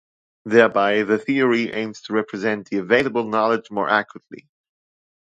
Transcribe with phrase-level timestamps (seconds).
[0.45, 4.49] Thereby, the theory aims to represent the available knowledge more accurately.